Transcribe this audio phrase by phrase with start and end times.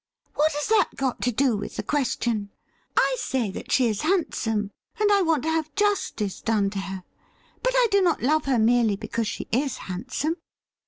[0.33, 2.49] 'What has that got to do with the question?
[2.97, 7.03] I say that she is handsome, and I want to have justice done to her;
[7.61, 10.37] but I do not love her merely because she is hand some.